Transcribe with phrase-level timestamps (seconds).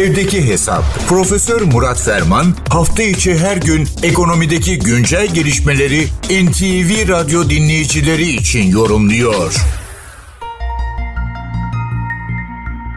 [0.00, 0.82] Evdeki Hesap.
[1.08, 2.46] Profesör Murat Ferman
[2.76, 6.00] hafta içi her gün ekonomideki güncel gelişmeleri
[6.44, 9.50] NTV Radyo dinleyicileri için yorumluyor.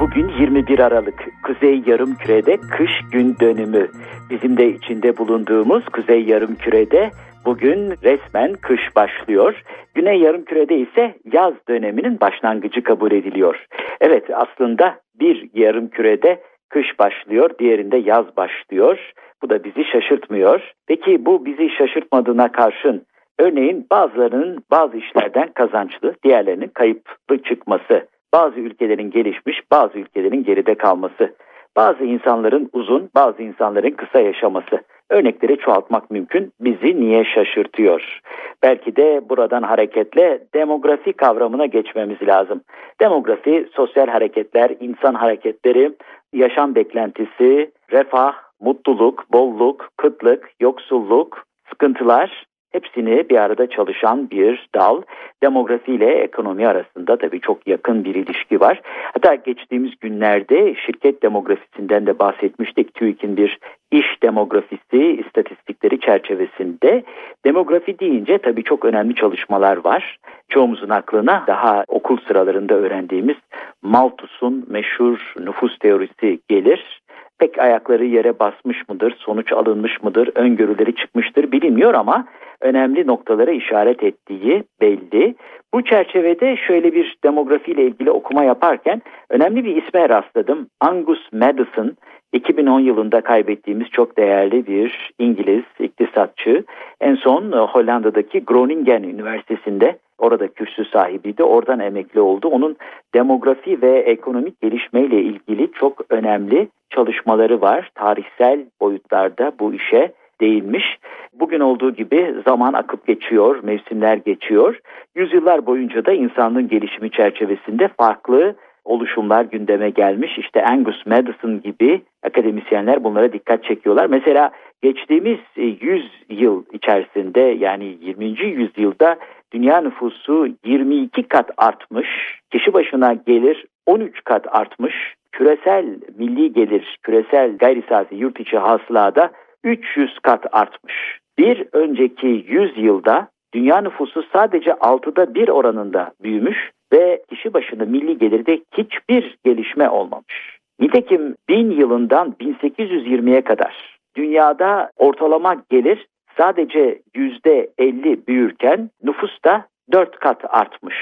[0.00, 3.90] Bugün 21 Aralık Kuzey Yarımküre'de kış gün dönümü.
[4.30, 7.10] Bizim de içinde bulunduğumuz Kuzey Yarımküre'de
[7.44, 9.62] bugün resmen kış başlıyor.
[9.94, 13.56] Güney Yarımküre'de ise yaz döneminin başlangıcı kabul ediliyor.
[14.00, 19.12] Evet aslında bir yarımkürede kış başlıyor, diğerinde yaz başlıyor.
[19.42, 20.72] Bu da bizi şaşırtmıyor.
[20.86, 23.06] Peki bu bizi şaşırtmadığına karşın
[23.38, 31.34] örneğin bazılarının bazı işlerden kazançlı, diğerlerinin kayıplı çıkması, bazı ülkelerin gelişmiş, bazı ülkelerin geride kalması,
[31.78, 34.82] bazı insanların uzun, bazı insanların kısa yaşaması.
[35.10, 36.52] Örnekleri çoğaltmak mümkün.
[36.60, 38.20] Bizi niye şaşırtıyor?
[38.62, 42.60] Belki de buradan hareketle demografi kavramına geçmemiz lazım.
[43.00, 45.92] Demografi, sosyal hareketler, insan hareketleri,
[46.32, 55.02] yaşam beklentisi, refah, mutluluk, bolluk, kıtlık, yoksulluk, sıkıntılar hepsini bir arada çalışan bir dal.
[55.42, 58.80] Demografi ile ekonomi arasında tabii çok yakın bir ilişki var.
[59.12, 62.94] Hatta geçtiğimiz günlerde şirket demografisinden de bahsetmiştik.
[62.94, 63.58] TÜİK'in bir
[63.90, 67.02] iş demografisi istatistikleri çerçevesinde
[67.44, 70.18] demografi deyince tabii çok önemli çalışmalar var.
[70.48, 73.36] Çoğumuzun aklına daha okul sıralarında öğrendiğimiz
[73.82, 77.00] Malthus'un meşhur nüfus teorisi gelir
[77.38, 82.26] pek ayakları yere basmış mıdır, sonuç alınmış mıdır, öngörüleri çıkmıştır bilinmiyor ama
[82.60, 85.34] önemli noktalara işaret ettiği belli.
[85.74, 90.66] Bu çerçevede şöyle bir demografiyle ilgili okuma yaparken önemli bir isme rastladım.
[90.80, 91.96] Angus Madison
[92.32, 96.64] 2010 yılında kaybettiğimiz çok değerli bir İngiliz iktisatçı.
[97.00, 101.42] En son Hollanda'daki Groningen Üniversitesi'nde orada kürsü sahibiydi.
[101.42, 102.48] Oradan emekli oldu.
[102.48, 102.76] Onun
[103.14, 107.90] demografi ve ekonomik gelişmeyle ilgili çok önemli çalışmaları var.
[107.94, 110.97] Tarihsel boyutlarda bu işe değinmiş.
[111.40, 114.80] Bugün olduğu gibi zaman akıp geçiyor, mevsimler geçiyor.
[115.14, 118.54] Yüzyıllar boyunca da insanlığın gelişimi çerçevesinde farklı
[118.84, 120.38] oluşumlar gündeme gelmiş.
[120.38, 124.06] İşte Angus Madison gibi akademisyenler bunlara dikkat çekiyorlar.
[124.06, 124.50] Mesela
[124.82, 128.24] geçtiğimiz 100 yıl içerisinde yani 20.
[128.40, 129.16] yüzyılda
[129.52, 132.08] dünya nüfusu 22 kat artmış,
[132.50, 134.94] kişi başına gelir 13 kat artmış,
[135.32, 135.84] küresel
[136.18, 139.30] milli gelir, küresel gayri safi yurt içi hasılada
[139.64, 141.18] 300 kat artmış.
[141.38, 148.18] Bir önceki 100 yılda dünya nüfusu sadece 6'da 1 oranında büyümüş ve kişi başına milli
[148.18, 150.58] gelirde hiçbir gelişme olmamış.
[150.80, 156.06] Nitekim 1000 yılından 1820'ye kadar dünyada ortalama gelir
[156.36, 160.96] sadece %50 büyürken nüfus da 4 kat artmış.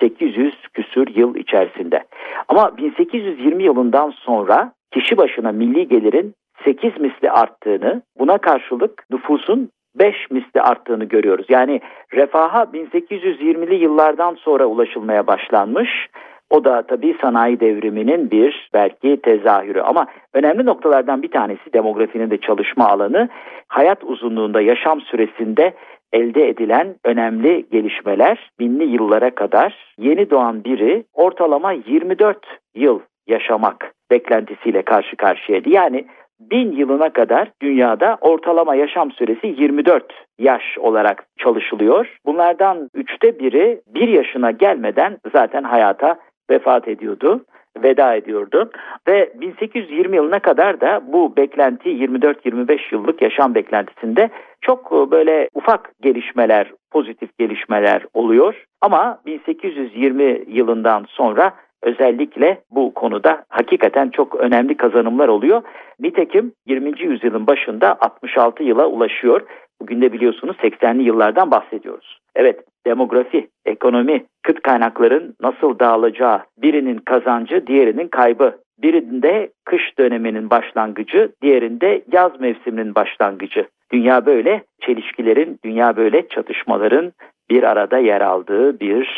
[0.00, 2.04] 800 küsür yıl içerisinde.
[2.48, 6.34] Ama 1820 yılından sonra kişi başına milli gelirin
[6.64, 11.46] 8 misli arttığını, buna karşılık nüfusun 5 misli arttığını görüyoruz.
[11.48, 11.80] Yani
[12.14, 16.08] refaha 1820'li yıllardan sonra ulaşılmaya başlanmış.
[16.50, 22.38] O da tabii sanayi devriminin bir belki tezahürü ama önemli noktalardan bir tanesi demografinin de
[22.38, 23.28] çalışma alanı
[23.68, 25.74] hayat uzunluğunda yaşam süresinde
[26.12, 32.38] elde edilen önemli gelişmeler binli yıllara kadar yeni doğan biri ortalama 24
[32.74, 35.68] yıl yaşamak beklentisiyle karşı karşıyaydı.
[35.68, 36.06] Yani
[36.40, 40.04] bin yılına kadar dünyada ortalama yaşam süresi 24
[40.38, 42.16] yaş olarak çalışılıyor.
[42.26, 46.16] Bunlardan üçte biri bir yaşına gelmeden zaten hayata
[46.50, 47.44] vefat ediyordu
[47.82, 48.70] veda ediyordu.
[49.08, 54.30] Ve 1820 yılına kadar da bu beklenti 24-25 yıllık yaşam beklentisinde
[54.60, 58.64] çok e, böyle ufak gelişmeler, pozitif gelişmeler oluyor.
[58.80, 61.52] Ama 1820 yılından sonra
[61.84, 65.62] özellikle bu konuda hakikaten çok önemli kazanımlar oluyor.
[66.00, 67.02] Nitekim 20.
[67.02, 69.40] yüzyılın başında 66 yıla ulaşıyor.
[69.80, 72.18] Bugün de biliyorsunuz 80'li yıllardan bahsediyoruz.
[72.36, 78.56] Evet demografi, ekonomi, kıt kaynakların nasıl dağılacağı, birinin kazancı, diğerinin kaybı.
[78.78, 83.68] Birinde kış döneminin başlangıcı, diğerinde yaz mevsiminin başlangıcı.
[83.92, 87.12] Dünya böyle çelişkilerin, dünya böyle çatışmaların
[87.50, 89.08] bir arada yer aldığı bir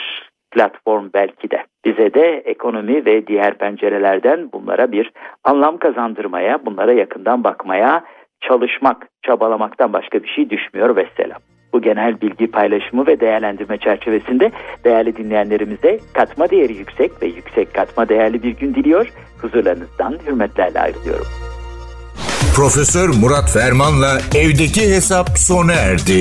[0.50, 1.64] platform belki de.
[1.86, 5.12] Bize de ekonomi ve diğer pencerelerden bunlara bir
[5.44, 8.04] anlam kazandırmaya, bunlara yakından bakmaya
[8.40, 11.38] çalışmak, çabalamaktan başka bir şey düşmüyor ve selam.
[11.72, 14.50] Bu genel bilgi paylaşımı ve değerlendirme çerçevesinde
[14.84, 19.08] değerli dinleyenlerimize katma değeri yüksek ve yüksek katma değerli bir gün diliyor.
[19.42, 21.26] Huzurlarınızdan hürmetlerle ayrılıyorum.
[22.56, 26.20] Profesör Murat Ferman'la evdeki hesap sona erdi.